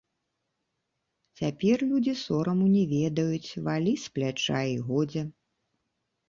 [1.41, 5.21] Цяпер людзі сораму не ведаюць, валі з пляча, і годзе.